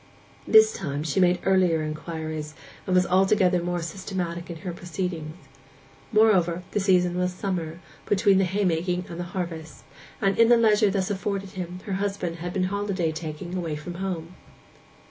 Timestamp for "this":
0.47-0.73